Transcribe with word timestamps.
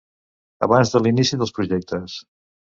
Abans 0.67 0.93
de 0.95 1.01
l'inici 1.03 1.39
dels 1.43 1.53
projectes. 1.59 2.17